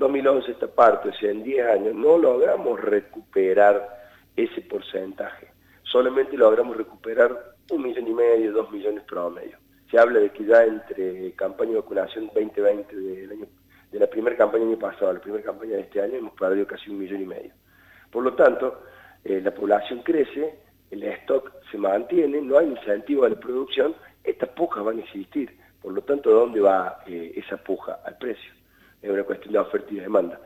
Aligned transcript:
2011 0.00 0.52
esta 0.52 0.66
parte, 0.66 1.10
o 1.10 1.12
sea, 1.12 1.30
en 1.30 1.42
10 1.42 1.66
años, 1.66 1.94
no 1.94 2.16
logramos 2.16 2.80
recuperar 2.80 4.00
ese 4.34 4.62
porcentaje. 4.62 5.48
Solamente 5.82 6.38
logramos 6.38 6.74
recuperar 6.76 7.54
un 7.70 7.82
millón 7.82 8.08
y 8.08 8.14
medio, 8.14 8.52
dos 8.52 8.70
millones 8.72 9.04
promedio. 9.04 9.58
Se 9.90 9.98
habla 9.98 10.20
de 10.20 10.30
que 10.30 10.46
ya 10.46 10.64
entre 10.64 11.32
campaña 11.32 11.72
de 11.72 11.76
vacunación 11.76 12.26
2020 12.28 12.96
del 12.96 13.30
año, 13.30 13.46
de 13.92 13.98
la 13.98 14.06
primera 14.06 14.36
campaña 14.36 14.64
del 14.64 14.72
año 14.72 14.78
pasado 14.78 15.12
la 15.12 15.20
primera 15.20 15.44
campaña 15.44 15.72
de 15.72 15.82
este 15.82 16.00
año 16.00 16.14
hemos 16.14 16.32
perdido 16.32 16.66
casi 16.66 16.90
un 16.90 16.98
millón 16.98 17.20
y 17.20 17.26
medio. 17.26 17.52
Por 18.10 18.24
lo 18.24 18.32
tanto, 18.34 18.82
eh, 19.22 19.42
la 19.42 19.52
población 19.52 20.00
crece, 20.02 20.60
el 20.90 21.02
stock 21.02 21.52
se 21.70 21.76
mantiene, 21.76 22.40
no 22.40 22.56
hay 22.56 22.68
incentivo 22.68 23.26
a 23.26 23.28
la 23.28 23.38
producción, 23.38 23.94
estas 24.24 24.48
pujas 24.50 24.82
van 24.82 24.98
a 24.98 25.02
existir. 25.02 25.58
Por 25.82 25.92
lo 25.92 26.00
tanto, 26.02 26.30
¿dónde 26.30 26.60
va 26.60 27.02
eh, 27.06 27.32
esa 27.36 27.58
puja? 27.58 28.00
Al 28.04 28.16
precio. 28.16 28.59
Es 29.02 29.10
una 29.10 29.24
cuestión 29.24 29.52
de 29.52 29.58
oferta 29.58 29.92
y 29.92 29.96
demanda. 29.96 30.40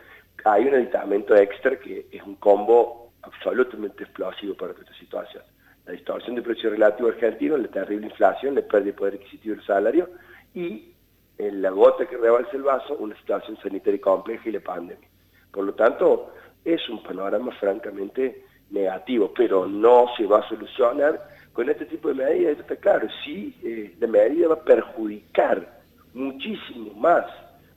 Hay 0.44 0.66
un 0.66 0.74
aditamento 0.74 1.34
extra 1.34 1.78
que 1.78 2.06
es 2.10 2.22
un 2.22 2.36
combo 2.36 3.12
absolutamente 3.22 4.04
explosivo 4.04 4.54
para 4.54 4.72
esta 4.72 4.94
situación. 4.94 5.42
La 5.86 5.92
distorsión 5.92 6.36
de 6.36 6.42
precio 6.42 6.70
relativo 6.70 7.08
argentino, 7.08 7.56
la 7.56 7.68
terrible 7.68 8.06
inflación, 8.06 8.54
la 8.54 8.62
pérdida 8.62 8.92
de 8.92 8.98
poder 8.98 9.14
adquisitivo 9.14 9.56
del 9.56 9.64
salario 9.64 10.08
y 10.54 10.92
en 11.38 11.62
la 11.62 11.70
gota 11.70 12.06
que 12.06 12.16
rebalsa 12.16 12.50
el 12.52 12.62
vaso, 12.62 12.96
una 12.96 13.16
situación 13.16 13.56
sanitaria 13.62 14.00
compleja 14.00 14.48
y 14.48 14.52
la 14.52 14.60
pandemia. 14.60 15.08
Por 15.50 15.64
lo 15.64 15.74
tanto, 15.74 16.32
es 16.64 16.88
un 16.88 17.02
panorama 17.02 17.52
francamente 17.52 18.44
negativo, 18.70 19.32
pero 19.36 19.66
no 19.66 20.06
se 20.16 20.26
va 20.26 20.38
a 20.38 20.48
solucionar 20.48 21.28
con 21.52 21.68
este 21.68 21.86
tipo 21.86 22.08
de 22.08 22.14
medidas. 22.14 22.52
Esto 22.52 22.62
está 22.62 22.76
claro, 22.76 23.08
sí, 23.24 23.54
eh, 23.62 23.94
la 24.00 24.06
medida 24.06 24.48
va 24.48 24.54
a 24.54 24.64
perjudicar 24.64 25.80
muchísimo 26.12 26.94
más 26.94 27.26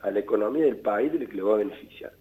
a 0.08 0.12
la 0.12 0.20
economía 0.20 0.66
del 0.66 0.78
país 0.78 1.12
de 1.12 1.20
lo 1.20 1.28
que 1.28 1.36
le 1.36 1.42
va 1.42 1.56
a 1.56 1.58
beneficiar. 1.58 2.12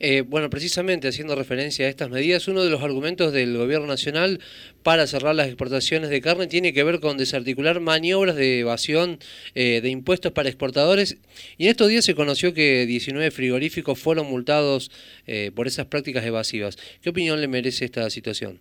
Eh, 0.00 0.22
bueno, 0.24 0.48
precisamente 0.48 1.08
haciendo 1.08 1.34
referencia 1.34 1.86
a 1.86 1.88
estas 1.88 2.08
medidas, 2.08 2.46
uno 2.46 2.62
de 2.62 2.70
los 2.70 2.82
argumentos 2.82 3.32
del 3.32 3.56
Gobierno 3.56 3.88
Nacional 3.88 4.38
para 4.84 5.08
cerrar 5.08 5.34
las 5.34 5.48
exportaciones 5.48 6.08
de 6.08 6.20
carne 6.20 6.46
tiene 6.46 6.72
que 6.72 6.84
ver 6.84 7.00
con 7.00 7.16
desarticular 7.16 7.80
maniobras 7.80 8.36
de 8.36 8.60
evasión 8.60 9.18
eh, 9.56 9.80
de 9.80 9.88
impuestos 9.88 10.30
para 10.30 10.48
exportadores. 10.48 11.20
Y 11.56 11.64
en 11.64 11.70
estos 11.70 11.88
días 11.88 12.04
se 12.04 12.14
conoció 12.14 12.54
que 12.54 12.86
19 12.86 13.32
frigoríficos 13.32 14.00
fueron 14.00 14.26
multados 14.30 14.92
eh, 15.26 15.50
por 15.54 15.66
esas 15.66 15.86
prácticas 15.86 16.24
evasivas. 16.24 16.76
¿Qué 17.02 17.10
opinión 17.10 17.40
le 17.40 17.48
merece 17.48 17.84
esta 17.84 18.08
situación? 18.08 18.60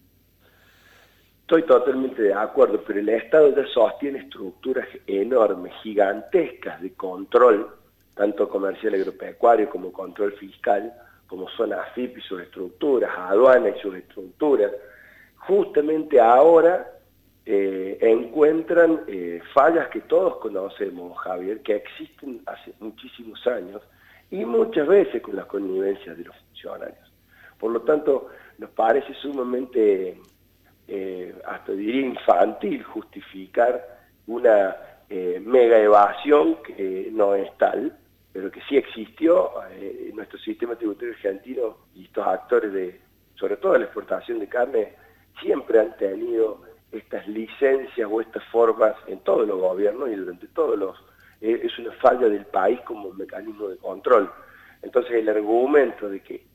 Estoy 1.42 1.64
totalmente 1.64 2.24
de 2.24 2.34
acuerdo, 2.34 2.84
pero 2.86 3.00
el 3.00 3.08
Estado 3.08 3.56
ya 3.56 3.66
sostiene 3.74 4.20
estructuras 4.20 4.86
enormes, 5.06 5.72
gigantescas 5.82 6.82
de 6.82 6.92
control, 6.92 7.77
tanto 8.18 8.50
comercial 8.50 8.96
agropecuario 8.96 9.70
como 9.70 9.92
control 9.92 10.34
fiscal, 10.34 10.94
como 11.28 11.48
son 11.50 11.74
AFIP 11.74 12.18
y 12.18 12.22
sus 12.22 12.42
estructuras, 12.42 13.12
aduanas 13.18 13.76
y 13.78 13.82
sus 13.82 13.96
estructuras, 13.96 14.72
justamente 15.38 16.20
ahora 16.20 16.92
eh, 17.46 17.98
encuentran 18.02 19.04
eh, 19.08 19.42
fallas 19.54 19.88
que 19.88 20.02
todos 20.02 20.36
conocemos, 20.38 21.18
Javier, 21.20 21.62
que 21.62 21.78
existen 21.78 22.42
hace 22.46 22.74
muchísimos 22.82 23.48
años 23.48 23.82
y 24.30 24.44
muchas 24.44 24.86
veces 24.86 25.22
con 25.22 25.38
las 25.38 25.46
connivencias 25.46 26.18
de 26.18 26.26
los 26.26 26.36
funcionarios. 26.36 27.10
Por 27.58 27.72
lo 27.72 27.82
tanto, 27.84 28.28
nos 28.58 28.70
parece 28.72 29.14
sumamente, 29.14 30.20
eh, 30.90 31.36
hasta 31.46 31.72
diría 31.72 32.08
infantil, 32.08 32.84
justificar 32.84 33.98
una 34.28 34.76
mega 35.10 35.80
evasión 35.80 36.58
que 36.64 37.10
no 37.14 37.34
es 37.34 37.50
tal, 37.58 37.98
pero 38.34 38.52
que 38.52 38.62
sí 38.70 38.78
existió 38.78 39.52
eh, 39.72 40.12
nuestro 40.14 40.38
sistema 40.40 40.76
tributario 40.76 41.14
argentino 41.14 41.78
y 41.96 42.06
estos 42.06 42.26
actores 42.26 42.72
de, 42.74 43.02
sobre 43.36 43.58
todo 43.58 43.78
la 43.78 43.86
exportación 43.86 44.40
de 44.40 44.48
carne, 44.48 44.94
siempre 45.42 45.80
han 45.80 45.96
tenido 45.98 46.62
estas 46.92 47.28
licencias 47.28 48.08
o 48.10 48.22
estas 48.22 48.44
formas 48.46 48.96
en 49.08 49.20
todos 49.20 49.48
los 49.48 49.60
gobiernos 49.60 50.10
y 50.10 50.16
durante 50.16 50.48
todos 50.48 50.78
los... 50.78 50.98
Eh, 51.42 51.62
es 51.64 51.78
una 51.80 51.92
falla 51.94 52.28
del 52.28 52.46
país 52.46 52.80
como 52.82 53.14
mecanismo 53.14 53.68
de 53.68 53.78
control. 53.78 54.32
Entonces 54.82 55.14
el 55.14 55.30
argumento 55.30 56.10
de 56.10 56.22
que 56.22 56.46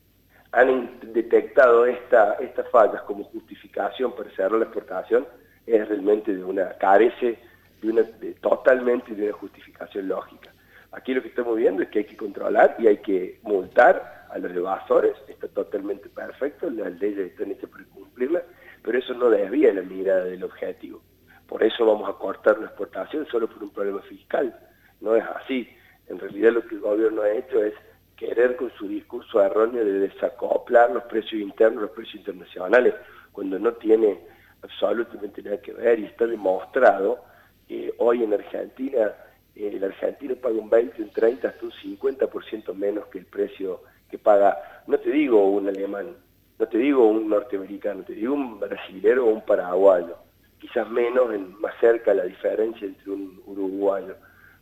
han 0.52 1.00
detectado 1.12 1.86
esta, 1.86 2.34
estas 2.34 2.68
fallas 2.70 3.02
como 3.02 3.24
justificación 3.24 4.14
para 4.14 4.30
cerrar 4.30 4.52
la 4.52 4.64
exportación 4.64 5.26
es 5.66 5.88
realmente 5.88 6.34
de 6.34 6.44
una, 6.44 6.76
carece 6.76 7.38
de 7.80 7.88
una, 7.88 8.02
totalmente 8.40 9.14
de 9.14 9.24
una 9.24 9.32
justificación 9.32 10.08
lógica. 10.08 10.51
Aquí 10.92 11.14
lo 11.14 11.22
que 11.22 11.28
estamos 11.28 11.56
viendo 11.56 11.82
es 11.82 11.88
que 11.88 12.00
hay 12.00 12.04
que 12.04 12.16
controlar 12.16 12.76
y 12.78 12.86
hay 12.86 12.98
que 12.98 13.40
multar 13.42 14.26
a 14.30 14.38
los 14.38 14.52
evasores, 14.52 15.14
está 15.28 15.48
totalmente 15.48 16.08
perfecto, 16.08 16.70
las 16.70 16.98
leyes 17.00 17.30
están 17.30 17.50
hechas 17.50 17.70
para 17.70 17.84
cumplirlas, 17.84 18.44
pero 18.82 18.98
eso 18.98 19.14
no 19.14 19.30
desvía 19.30 19.72
la 19.72 19.82
mirada 19.82 20.24
del 20.24 20.44
objetivo. 20.44 21.02
Por 21.46 21.62
eso 21.62 21.84
vamos 21.84 22.08
a 22.08 22.18
cortar 22.18 22.58
la 22.58 22.66
exportación 22.66 23.26
solo 23.26 23.48
por 23.48 23.62
un 23.62 23.70
problema 23.70 24.00
fiscal. 24.02 24.58
No 25.00 25.16
es 25.16 25.24
así. 25.36 25.68
En 26.08 26.18
realidad 26.18 26.52
lo 26.52 26.66
que 26.66 26.76
el 26.76 26.80
gobierno 26.80 27.22
ha 27.22 27.30
hecho 27.30 27.62
es 27.62 27.74
querer 28.16 28.56
con 28.56 28.70
su 28.72 28.88
discurso 28.88 29.42
erróneo 29.42 29.84
de 29.84 29.98
desacoplar 29.98 30.90
los 30.90 31.04
precios 31.04 31.40
internos, 31.40 31.82
los 31.82 31.90
precios 31.90 32.16
internacionales, 32.16 32.94
cuando 33.32 33.58
no 33.58 33.72
tiene 33.74 34.20
absolutamente 34.62 35.42
nada 35.42 35.60
que 35.60 35.72
ver 35.72 35.98
y 35.98 36.04
está 36.04 36.26
demostrado 36.26 37.24
que 37.66 37.92
hoy 37.98 38.22
en 38.22 38.34
Argentina 38.34 39.12
el 39.54 39.84
argentino 39.84 40.36
paga 40.36 40.56
un 40.56 40.70
20, 40.70 41.02
un 41.02 41.10
30, 41.10 41.48
hasta 41.48 41.64
un 41.64 41.72
50% 41.72 42.74
menos 42.74 43.06
que 43.06 43.18
el 43.18 43.26
precio 43.26 43.82
que 44.10 44.18
paga, 44.18 44.82
no 44.86 44.98
te 44.98 45.10
digo 45.10 45.48
un 45.48 45.68
alemán, 45.68 46.16
no 46.58 46.66
te 46.66 46.78
digo 46.78 47.06
un 47.06 47.28
norteamericano, 47.28 48.02
te 48.02 48.14
digo 48.14 48.34
un 48.34 48.60
brasilero 48.60 49.26
o 49.26 49.30
un 49.30 49.44
paraguayo, 49.44 50.16
quizás 50.58 50.88
menos, 50.90 51.32
en, 51.34 51.58
más 51.60 51.74
cerca 51.80 52.14
la 52.14 52.24
diferencia 52.24 52.86
entre 52.86 53.10
un 53.10 53.42
uruguayo. 53.46 54.14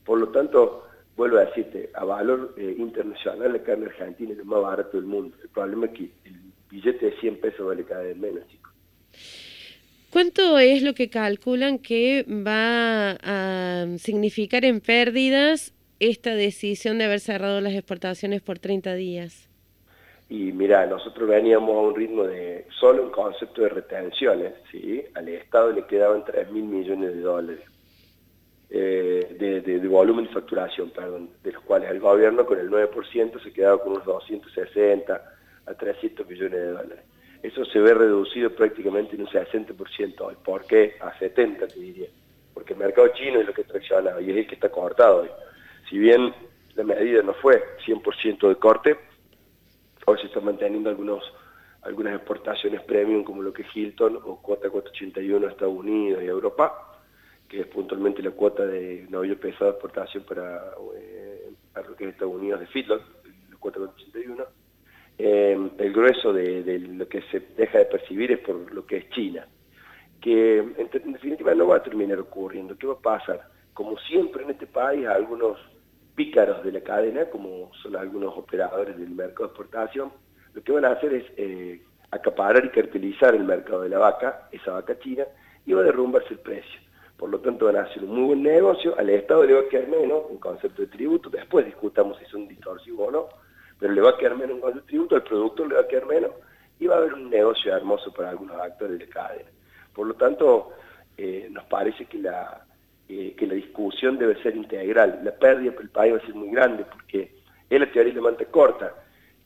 Por 0.04 0.18
lo 0.18 0.28
tanto, 0.28 0.86
vuelvo 1.16 1.38
a 1.38 1.44
decirte, 1.44 1.90
a 1.94 2.04
valor 2.04 2.54
eh, 2.56 2.74
internacional 2.78 3.52
la 3.52 3.62
carne 3.62 3.86
argentina 3.86 4.32
es 4.32 4.38
lo 4.38 4.44
más 4.44 4.62
barato 4.62 4.96
del 4.96 5.06
mundo. 5.06 5.36
El 5.42 5.50
problema 5.50 5.86
es 5.86 5.92
que 5.92 6.10
el 6.24 6.40
billete 6.70 7.06
de 7.06 7.16
100 7.18 7.40
pesos 7.40 7.66
vale 7.66 7.84
cada 7.84 8.02
vez 8.02 8.16
menos, 8.16 8.46
chicos. 8.48 8.69
¿Cuánto 10.12 10.59
es 10.59 10.82
lo 10.82 10.93
que 10.93 11.09
calculan 11.09 11.78
que 11.78 12.25
va 12.28 13.12
a 13.22 13.87
significar 13.98 14.65
en 14.65 14.81
pérdidas 14.81 15.72
esta 16.00 16.34
decisión 16.34 16.98
de 16.98 17.04
haber 17.04 17.21
cerrado 17.21 17.60
las 17.60 17.75
exportaciones 17.75 18.43
por 18.43 18.59
30 18.59 18.94
días? 18.94 19.48
Y 20.28 20.50
mira, 20.50 20.84
nosotros 20.87 21.28
veníamos 21.28 21.71
a 21.76 21.81
un 21.81 21.94
ritmo 21.94 22.25
de, 22.25 22.66
solo 22.81 23.04
en 23.04 23.10
concepto 23.10 23.62
de 23.62 23.69
retenciones, 23.69 24.54
¿sí? 24.72 25.04
al 25.15 25.28
Estado 25.28 25.71
le 25.71 25.87
quedaban 25.87 26.25
3 26.25 26.50
mil 26.50 26.65
millones 26.65 27.15
de 27.15 27.21
dólares 27.21 27.65
eh, 28.69 29.37
de, 29.38 29.60
de, 29.60 29.88
volumen 29.88 30.25
de 30.25 30.32
facturación, 30.32 30.91
perdón, 30.91 31.31
de 31.44 31.53
los 31.53 31.62
cuales 31.62 31.88
el 31.88 32.00
gobierno 32.00 32.47
con 32.47 32.59
el 32.59 32.69
9% 32.69 33.41
se 33.41 33.53
quedaba 33.53 33.81
con 33.81 33.92
unos 33.92 34.04
260 34.04 35.34
a 35.66 35.75
300 35.75 36.28
millones 36.28 36.53
de 36.53 36.66
dólares 36.66 37.04
eso 37.42 37.64
se 37.64 37.78
ve 37.78 37.94
reducido 37.94 38.50
prácticamente 38.50 39.16
en 39.16 39.22
un 39.22 39.28
60% 39.28 40.20
hoy. 40.20 40.36
¿Por 40.44 40.66
qué? 40.66 40.96
A 41.00 41.18
70 41.18 41.68
te 41.68 41.80
diría. 41.80 42.08
Porque 42.52 42.74
el 42.74 42.78
mercado 42.78 43.08
chino 43.08 43.40
es 43.40 43.46
lo 43.46 43.54
que 43.54 43.64
tracciona 43.64 44.20
y 44.20 44.30
es 44.30 44.36
el 44.36 44.46
que 44.46 44.56
está 44.56 44.68
cortado 44.68 45.22
hoy. 45.22 45.30
Si 45.88 45.98
bien 45.98 46.34
la 46.74 46.84
medida 46.84 47.22
no 47.22 47.32
fue 47.34 47.62
100% 47.86 48.48
de 48.48 48.56
corte, 48.56 48.98
hoy 50.06 50.18
se 50.18 50.26
están 50.26 50.44
manteniendo 50.44 50.90
algunas 51.82 52.14
exportaciones 52.14 52.82
premium 52.82 53.24
como 53.24 53.42
lo 53.42 53.52
que 53.52 53.62
es 53.62 53.68
Hilton 53.74 54.20
o 54.22 54.42
cuota 54.42 54.68
481 54.68 55.46
a 55.46 55.50
Estados 55.50 55.74
Unidos 55.74 56.22
y 56.22 56.26
Europa, 56.26 56.98
que 57.48 57.60
es 57.60 57.66
puntualmente 57.68 58.22
la 58.22 58.32
cuota 58.32 58.66
de 58.66 59.06
novillo 59.08 59.40
pesado 59.40 59.66
de 59.66 59.70
exportación 59.70 60.24
para, 60.24 60.74
eh, 60.96 61.50
lo 61.88 61.96
que 61.96 62.04
es 62.04 62.10
Estados 62.10 62.34
Unidos 62.34 62.60
de 62.60 62.66
feedlot, 62.66 63.02
la 63.50 63.56
cuota 63.56 63.78
481 63.78 64.69
eh, 65.22 65.70
el 65.78 65.92
grueso 65.92 66.32
de, 66.32 66.78
lo 66.78 67.06
que 67.06 67.20
se 67.30 67.40
deja 67.56 67.78
de 67.78 67.84
percibir 67.84 68.32
es 68.32 68.38
por 68.38 68.72
lo 68.72 68.86
que 68.86 68.96
es 68.96 69.10
China, 69.10 69.46
que 70.20 70.58
en, 70.58 71.12
definitiva 71.12 71.54
no 71.54 71.66
va 71.66 71.76
a 71.76 71.82
terminar 71.82 72.18
ocurriendo. 72.18 72.76
¿Qué 72.78 72.86
va 72.86 72.94
a 72.94 72.98
pasar? 72.98 73.48
Como 73.74 73.98
siempre 73.98 74.44
en 74.44 74.50
este 74.50 74.66
país, 74.66 75.06
algunos 75.06 75.58
pícaros 76.14 76.64
de 76.64 76.72
la 76.72 76.80
cadena, 76.80 77.26
como 77.26 77.70
son 77.82 77.96
algunos 77.96 78.36
operadores 78.36 78.96
del 78.96 79.10
mercado 79.10 79.48
de 79.48 79.52
exportación, 79.52 80.10
lo 80.54 80.62
que 80.62 80.72
van 80.72 80.86
a 80.86 80.92
hacer 80.92 81.12
es 81.12 81.24
eh, 81.36 81.82
acaparar 82.10 82.64
y 82.64 82.70
cartelizar 82.70 83.34
el 83.34 83.44
mercado 83.44 83.82
de 83.82 83.90
la 83.90 83.98
vaca, 83.98 84.48
esa 84.52 84.72
vaca 84.72 84.98
china, 85.00 85.24
y 85.66 85.74
va 85.74 85.82
a 85.82 85.84
derrumbarse 85.84 86.32
el 86.32 86.40
precio. 86.40 86.80
Por 87.18 87.28
lo 87.28 87.40
tanto 87.40 87.66
van 87.66 87.76
a 87.76 87.82
hacer 87.82 88.02
un 88.04 88.14
muy 88.14 88.24
buen 88.28 88.42
negocio, 88.42 88.98
al 88.98 89.10
Estado 89.10 89.44
le 89.44 89.52
va 89.52 89.60
a 89.60 89.68
quedar 89.68 89.86
menos, 89.88 90.22
un 90.30 90.38
concepto 90.38 90.80
de 90.80 90.88
tributo, 90.88 91.28
después 91.28 91.66
discutamos 91.66 92.16
si 92.18 92.24
son 92.24 92.48
distorsivos 92.48 93.08
o 93.08 93.10
no, 93.10 93.28
pero 93.80 93.94
le 93.94 94.00
va 94.03 94.10
a 94.10 94.16
quedar 94.18 94.36
menos 94.36 94.60
con 94.60 94.74
el 94.74 94.82
tributo, 94.82 95.16
al 95.16 95.24
productor 95.24 95.68
le 95.68 95.74
va 95.74 95.80
a 95.80 95.88
quedar 95.88 96.06
menos 96.06 96.32
y 96.78 96.86
va 96.86 96.97
a 96.97 96.98
haber 96.98 97.15
un 97.15 97.30
negocio 97.30 97.74
hermoso 97.74 98.12
para 98.12 98.30
algunos 98.30 98.60
actores 98.60 98.98
de 98.98 99.09
cadena. 99.09 99.48
Por 99.94 100.06
lo 100.06 100.15
tanto, 100.15 100.72
eh, 101.16 101.48
nos 101.50 101.65
parece 101.65 102.04
que 102.04 102.18
la, 102.18 102.65
eh, 103.09 103.34
que 103.36 103.47
la 103.47 103.54
discusión 103.54 104.18
debe 104.18 104.41
ser 104.42 104.54
integral. 104.54 105.21
La 105.24 105.32
pérdida 105.32 105.72
para 105.72 105.82
el 105.82 105.91
país 105.91 106.15
va 106.15 106.18
a 106.18 106.27
ser 106.27 106.34
muy 106.34 106.50
grande 106.50 106.84
porque 106.84 107.32
es 107.68 107.80
la 107.80 107.91
teoría 107.91 108.12
de 108.12 108.21
la 108.21 108.22
manta 108.22 108.44
corta. 108.47 108.94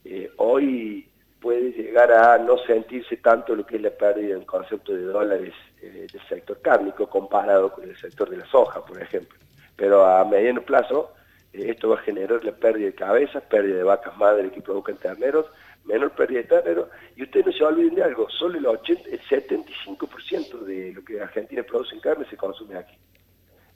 Eh, 0.03 0.31
hoy 0.37 1.09
puede 1.39 1.71
llegar 1.71 2.11
a 2.11 2.37
no 2.37 2.57
sentirse 2.59 3.17
tanto 3.17 3.55
lo 3.55 3.65
que 3.65 3.77
es 3.77 3.81
la 3.81 3.91
pérdida 3.91 4.35
en 4.35 4.45
concepto 4.45 4.93
de 4.93 5.03
dólares 5.03 5.53
del 5.81 6.21
sector 6.27 6.59
cárnico 6.61 7.07
comparado 7.07 7.71
con 7.71 7.83
el 7.83 7.95
sector 7.97 8.29
de 8.29 8.37
la 8.37 8.45
soja, 8.45 8.83
por 8.83 8.99
ejemplo. 8.99 9.37
Pero 9.75 10.03
a 10.03 10.25
mediano 10.25 10.61
plazo 10.61 11.11
esto 11.63 11.89
va 11.89 11.95
a 11.95 12.03
generar 12.03 12.43
la 12.43 12.51
pérdida 12.51 12.87
de 12.87 12.95
cabezas, 12.95 13.43
pérdida 13.43 13.77
de 13.77 13.83
vacas 13.83 14.17
madres 14.17 14.51
que 14.51 14.61
provocan 14.61 14.97
terneros, 14.97 15.45
menor 15.85 16.11
pérdida 16.11 16.41
de 16.41 16.47
terneros, 16.47 16.89
y 17.15 17.23
ustedes 17.23 17.45
no 17.47 17.51
se 17.51 17.63
olviden 17.63 17.95
de 17.95 18.03
algo, 18.03 18.29
solo 18.29 18.57
el, 18.57 18.65
80, 18.65 19.09
el 19.09 19.21
75% 19.21 20.59
de 20.61 20.93
lo 20.93 21.03
que 21.03 21.21
Argentina 21.21 21.63
produce 21.63 21.95
en 21.95 22.01
carne 22.01 22.25
se 22.29 22.37
consume 22.37 22.77
aquí. 22.77 22.97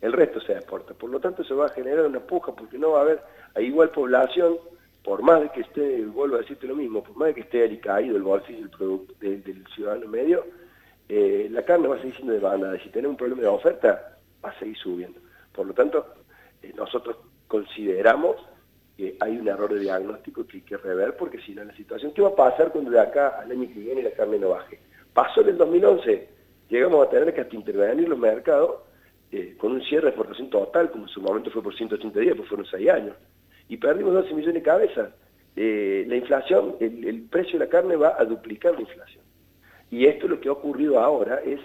El 0.01 0.13
resto 0.13 0.39
se 0.39 0.53
exporta. 0.53 0.93
Por 0.93 1.09
lo 1.09 1.19
tanto, 1.19 1.43
se 1.43 1.53
va 1.53 1.65
a 1.65 1.69
generar 1.69 2.05
una 2.05 2.21
puja 2.21 2.53
porque 2.53 2.77
no 2.77 2.91
va 2.91 2.99
a 2.99 3.01
haber 3.01 3.21
a 3.55 3.61
igual 3.61 3.89
población, 3.89 4.57
por 5.03 5.21
más 5.21 5.41
de 5.41 5.49
que 5.49 5.61
esté, 5.61 6.05
vuelvo 6.05 6.35
a 6.35 6.39
decirte 6.39 6.67
lo 6.67 6.75
mismo, 6.75 7.03
por 7.03 7.15
más 7.17 7.29
de 7.29 7.35
que 7.35 7.41
esté 7.41 7.79
caído 7.79 8.15
el 8.15 8.23
bolsillo 8.23 8.67
del, 9.19 9.65
ciudadano 9.75 10.07
medio, 10.07 10.45
eh, 11.07 11.47
la 11.51 11.63
carne 11.63 11.87
va 11.87 11.95
a 11.95 11.99
seguir 11.99 12.15
siendo 12.15 12.33
demandada. 12.33 12.79
Si 12.79 12.89
tenemos 12.89 13.13
un 13.13 13.17
problema 13.17 13.41
de 13.41 13.47
oferta, 13.47 14.17
va 14.43 14.49
a 14.49 14.59
seguir 14.59 14.77
subiendo. 14.77 15.19
Por 15.51 15.67
lo 15.67 15.73
tanto, 15.73 16.05
eh, 16.61 16.71
nosotros 16.75 17.17
consideramos 17.49 18.37
que 18.95 19.17
hay 19.19 19.37
un 19.37 19.47
error 19.47 19.73
de 19.73 19.79
diagnóstico 19.79 20.45
que 20.45 20.57
hay 20.57 20.63
que 20.63 20.77
rever, 20.77 21.17
porque 21.17 21.39
si 21.41 21.53
no 21.53 21.63
la 21.63 21.75
situación, 21.75 22.13
¿qué 22.13 22.21
va 22.21 22.29
a 22.29 22.35
pasar 22.35 22.71
cuando 22.71 22.91
de 22.91 22.99
acá 22.99 23.39
al 23.39 23.51
año 23.51 23.67
que 23.67 23.79
viene 23.79 24.03
la 24.03 24.11
carne 24.11 24.37
no 24.37 24.49
baje? 24.49 24.79
Pasó 25.13 25.41
en 25.41 25.49
el 25.49 25.57
2011, 25.57 26.29
llegamos 26.69 27.07
a 27.07 27.09
tener 27.09 27.33
que 27.33 27.41
hasta 27.41 27.55
intervenir 27.55 28.07
los 28.07 28.19
mercados 28.19 28.81
eh, 29.31 29.55
con 29.57 29.71
un 29.71 29.81
cierre 29.81 30.03
de 30.03 30.09
exportación 30.09 30.49
total, 30.49 30.91
como 30.91 31.05
en 31.05 31.09
su 31.09 31.21
momento 31.21 31.49
fue 31.49 31.63
por 31.63 31.75
180 31.75 32.19
días, 32.19 32.35
pues 32.35 32.47
fueron 32.47 32.65
6 32.65 32.89
años, 32.89 33.15
y 33.67 33.77
perdimos 33.77 34.13
12 34.13 34.33
millones 34.33 34.55
de 34.55 34.61
cabezas. 34.61 35.09
Eh, 35.55 36.05
la 36.07 36.15
inflación, 36.15 36.75
el, 36.79 37.23
precio 37.29 37.57
de 37.57 37.65
la 37.65 37.69
carne 37.71 37.95
va 37.95 38.15
a 38.17 38.25
duplicar 38.25 38.75
la 38.75 38.81
inflación. 38.81 39.23
Y 39.89 40.05
esto 40.05 40.27
lo 40.27 40.39
que 40.39 40.49
ha 40.49 40.53
ocurrido 40.53 40.99
ahora 40.99 41.41
es, 41.43 41.59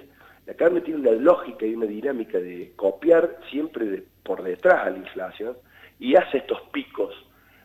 la 0.47 0.55
carne 0.55 0.81
tiene 0.81 1.01
una 1.01 1.13
lógica 1.13 1.67
y 1.67 1.75
una 1.75 1.87
dinámica 1.87 2.39
de 2.39 2.73
copiar 2.77 3.39
siempre 3.51 4.05
por 4.23 4.43
detrás 4.43 4.87
a 4.87 4.91
la 4.91 4.99
inflación, 4.99 5.57
y 5.99 6.17
hace 6.17 6.39
estos 6.39 6.61
picos. 6.73 7.15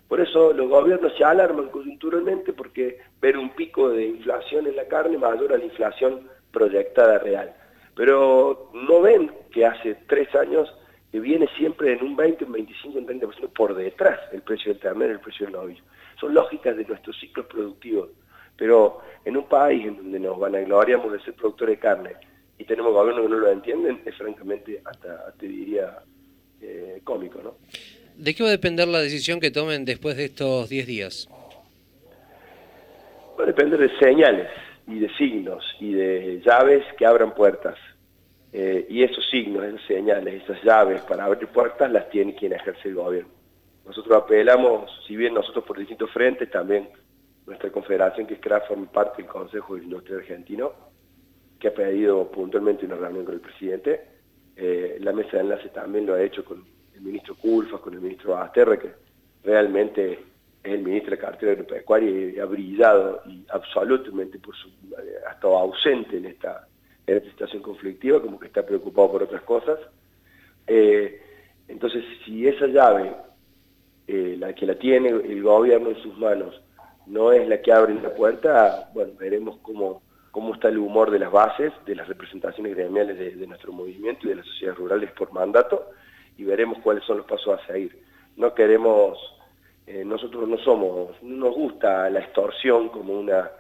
Por 0.08 0.20
eso 0.20 0.54
los 0.54 0.68
gobiernos 0.68 1.16
se 1.18 1.24
alarman 1.24 1.70
coyunturalmente 1.70 2.54
porque 2.54 3.00
ver 3.22 3.38
un 3.38 3.52
pico 3.52 3.90
de 3.90 4.08
inflación 4.08 4.66
en 4.66 4.76
la 4.76 4.88
carne 4.88 5.18
mayor 5.18 5.54
a 5.54 5.58
la 5.58 5.66
inflación 5.66 6.28
proyectada 6.52 7.20
real. 7.20 7.54
Pero 7.96 8.72
no 8.74 9.02
ven 9.02 9.32
que 9.52 9.66
hace 9.66 9.96
tres 10.08 10.34
años 10.36 10.74
que 11.12 11.20
viene 11.20 11.48
siempre 11.58 11.94
en 11.94 12.04
un 12.04 12.16
20, 12.16 12.46
un 12.46 12.52
25, 12.54 12.98
un 12.98 13.08
30% 13.08 13.54
por 13.54 13.76
detrás 13.76 14.20
el 14.32 14.42
precio 14.42 14.72
del 14.72 14.82
ternero 14.82 15.14
el 15.14 15.20
precio 15.20 15.46
del 15.46 15.54
novillo. 15.54 15.84
Son 16.20 16.34
lógicas 16.34 16.76
de 16.76 16.86
nuestros 16.86 17.20
ciclos 17.20 17.46
productivos. 17.46 18.10
Pero 18.58 19.02
en 19.24 19.38
un 19.38 19.48
país 19.48 19.86
en 19.86 19.96
donde 19.96 20.20
nos 20.20 20.38
van 20.38 20.56
a 20.56 20.62
gloriamos 20.62 21.12
de 21.12 21.20
ser 21.22 21.34
productores 21.34 21.76
de 21.76 21.80
carne 21.80 22.16
y 22.58 22.66
tenemos 22.66 22.92
gobiernos 22.92 23.26
que 23.26 23.30
no 23.30 23.40
lo 23.40 23.50
entienden, 23.50 24.02
es 24.06 24.16
francamente 24.18 24.82
hasta, 24.84 25.32
te 25.34 25.48
diría, 25.48 26.00
eh, 26.62 27.00
cómico, 27.04 27.42
¿no? 27.42 27.56
¿De 28.20 28.36
qué 28.36 28.44
va 28.44 28.50
a 28.50 28.52
depender 28.52 28.86
la 28.86 29.00
decisión 29.00 29.40
que 29.40 29.50
tomen 29.50 29.86
después 29.86 30.18
de 30.18 30.26
estos 30.26 30.68
10 30.68 30.88
días? 30.88 31.30
Va 33.40 33.44
a 33.44 33.48
depender 33.48 33.80
de 33.80 33.98
señales 33.98 34.50
y 34.88 35.00
de 35.00 35.10
signos 35.16 35.64
y 35.80 35.94
de 35.94 36.42
llaves 36.46 36.84
que 36.98 37.06
abran 37.06 37.34
puertas. 37.34 37.78
Eh, 38.52 38.86
y 38.90 39.04
esos 39.04 39.26
signos, 39.30 39.64
esas 39.64 39.88
señales, 39.88 40.44
esas 40.44 40.62
llaves 40.66 41.00
para 41.04 41.24
abrir 41.24 41.48
puertas 41.48 41.90
las 41.90 42.10
tiene 42.10 42.36
quien 42.36 42.52
ejerce 42.52 42.90
el 42.90 42.96
gobierno. 42.96 43.32
Nosotros 43.86 44.22
apelamos, 44.22 44.92
si 45.08 45.16
bien 45.16 45.34
nosotros 45.34 45.64
por 45.64 45.78
distintos 45.78 46.12
frentes, 46.12 46.52
también 46.52 46.90
nuestra 47.46 47.72
confederación, 47.72 48.28
que 48.28 48.34
es 48.34 48.42
CRA, 48.42 48.60
forma 48.68 48.92
parte 48.92 49.22
del 49.22 49.32
Consejo 49.32 49.78
de 49.78 49.84
Industria 49.84 50.18
Argentino, 50.18 50.74
que 51.58 51.70
ha 51.70 51.74
pedido 51.74 52.30
puntualmente 52.30 52.86
una 52.86 52.98
reunión 52.98 53.24
con 53.24 53.36
el 53.36 53.40
presidente. 53.40 54.02
Eh, 54.58 54.98
la 55.00 55.14
mesa 55.14 55.38
de 55.38 55.44
enlace 55.44 55.70
también 55.70 56.06
lo 56.06 56.16
ha 56.16 56.22
hecho 56.22 56.44
con 56.44 56.79
el 57.00 57.06
ministro 57.06 57.36
Culfas, 57.36 57.80
con 57.80 57.94
el 57.94 58.02
ministro 58.02 58.38
Asterre, 58.38 58.78
que 58.78 58.92
realmente 59.44 60.14
es 60.64 60.74
el 60.74 60.84
ministro 60.84 61.12
de 61.12 61.18
la 61.18 61.22
cartera 61.30 61.52
agropecuaria 61.54 62.10
y 62.10 62.40
ha 62.40 62.46
brillado 62.46 63.22
y 63.26 63.46
absolutamente 63.50 64.38
por 64.40 64.56
su, 64.56 64.68
eh, 64.68 65.16
ha 65.28 65.32
estado 65.32 65.58
ausente 65.58 66.18
en 66.18 66.26
esta, 66.26 66.68
en 67.08 67.18
esta 67.18 67.30
situación 67.30 67.62
conflictiva, 67.64 68.22
como 68.22 68.40
que 68.40 68.48
está 68.48 68.66
preocupado 68.66 69.12
por 69.14 69.24
otras 69.24 69.42
cosas. 69.44 69.80
Eh, 70.68 71.22
entonces, 71.68 72.04
si 72.26 72.48
esa 72.48 72.68
llave, 72.68 73.16
eh, 74.08 74.36
la 74.38 74.54
que 74.54 74.66
la 74.66 74.76
tiene 74.76 75.10
el 75.10 75.42
gobierno 75.42 75.90
en 75.90 76.02
sus 76.02 76.18
manos, 76.18 76.62
no 77.08 77.32
es 77.32 77.48
la 77.48 77.62
que 77.62 77.72
abre 77.72 77.94
la 77.96 78.14
puerta, 78.14 78.90
bueno, 78.94 79.14
veremos 79.18 79.58
cómo, 79.62 80.04
cómo 80.32 80.54
está 80.54 80.68
el 80.68 80.78
humor 80.78 81.10
de 81.10 81.20
las 81.20 81.32
bases, 81.32 81.72
de 81.86 81.96
las 81.96 82.08
representaciones 82.08 82.76
gremiales 82.76 83.18
de 83.18 83.48
nuestro 83.48 83.72
movimiento 83.72 84.26
y 84.26 84.30
de 84.30 84.36
las 84.36 84.46
sociedades 84.46 84.78
rurales 84.78 85.12
por 85.14 85.32
mandato, 85.32 85.90
y 86.40 86.46
veremos 86.46 86.78
cuáles 86.82 87.04
son 87.04 87.18
los 87.18 87.26
pasos 87.26 87.60
a 87.60 87.68
seguir. 87.68 88.02
No 88.38 88.54
queremos, 88.54 89.20
eh, 89.86 90.06
nosotros 90.06 90.48
no 90.48 90.58
somos, 90.60 91.22
no 91.22 91.48
nos 91.48 91.54
gusta 91.54 92.10
la 92.10 92.22
extorsión 92.22 92.88
como 92.88 93.20
una 93.20 93.52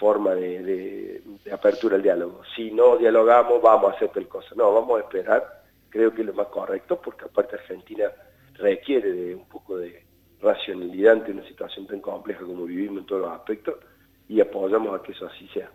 forma 0.00 0.34
de, 0.34 1.22
apertura 1.52 1.96
al 1.96 2.02
diálogo. 2.02 2.40
Si 2.56 2.70
no 2.70 2.96
dialogamos, 2.96 3.60
vamos 3.60 3.92
a 3.92 3.96
hacer 3.96 4.08
tal 4.08 4.26
cosa. 4.28 4.54
No, 4.56 4.72
vamos 4.72 4.96
a 4.98 5.02
esperar, 5.02 5.62
creo 5.90 6.14
que 6.14 6.22
es 6.22 6.26
lo 6.26 6.32
más 6.32 6.46
correcto, 6.46 6.98
porque 7.04 7.26
aparte 7.26 7.56
Argentina 7.56 8.10
requiere 8.54 9.12
de 9.12 9.34
un 9.34 9.46
poco 9.46 9.76
de 9.76 10.02
racionalidad 10.40 11.12
ante 11.12 11.32
una 11.32 11.46
situación 11.46 11.86
tan 11.86 12.00
compleja 12.00 12.40
como 12.46 12.64
vivimos 12.64 13.00
en 13.00 13.06
todos 13.06 13.22
los 13.22 13.30
aspectos, 13.32 13.74
y 14.26 14.40
apoyamos 14.40 14.98
a 14.98 15.02
que 15.02 15.12
eso 15.12 15.26
así 15.26 15.46
sea. 15.48 15.70